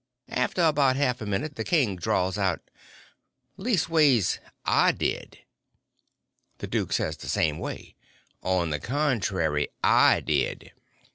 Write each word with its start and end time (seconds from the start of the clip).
After 0.29 0.63
about 0.63 0.95
a 0.95 0.97
half 0.97 1.21
a 1.21 1.27
minute 1.27 1.57
the 1.57 1.63
king 1.63 1.95
drawls 1.95 2.35
out: 2.35 2.71
"Leastways, 3.55 4.39
I 4.65 4.91
did." 4.91 5.37
The 6.57 6.65
duke 6.65 6.91
says, 6.91 7.17
the 7.17 7.29
same 7.29 7.59
way: 7.59 7.93
"On 8.41 8.71
the 8.71 8.79
contrary, 8.79 9.67
I 9.83 10.21
did." 10.21 10.71